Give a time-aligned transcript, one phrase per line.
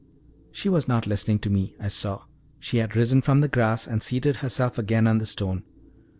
[0.51, 2.23] She was not listening to me, I saw:
[2.57, 5.61] she had risen from the grass and seated herself again on the stone.